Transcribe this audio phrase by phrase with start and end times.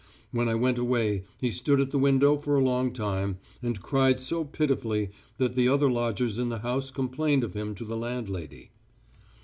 [0.31, 4.19] When I went away he stood at the window for a long time, and cried
[4.19, 8.71] so pitifully that the other lodgers in the house complained of him to the landlady.